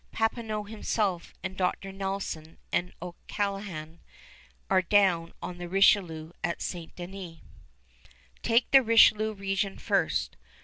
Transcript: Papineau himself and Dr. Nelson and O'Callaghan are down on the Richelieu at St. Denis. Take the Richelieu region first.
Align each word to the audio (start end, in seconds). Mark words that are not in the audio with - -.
Papineau 0.11 0.63
himself 0.63 1.31
and 1.43 1.55
Dr. 1.55 1.91
Nelson 1.91 2.57
and 2.71 2.91
O'Callaghan 3.03 3.99
are 4.67 4.81
down 4.81 5.31
on 5.43 5.59
the 5.59 5.69
Richelieu 5.69 6.31
at 6.43 6.59
St. 6.59 6.95
Denis. 6.95 7.37
Take 8.41 8.71
the 8.71 8.81
Richelieu 8.81 9.31
region 9.35 9.77
first. 9.77 10.37